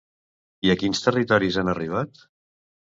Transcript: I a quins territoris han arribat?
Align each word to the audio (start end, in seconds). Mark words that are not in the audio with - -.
I 0.69 0.71
a 0.75 0.77
quins 0.85 1.03
territoris 1.09 1.61
han 1.63 1.71
arribat? 1.77 2.29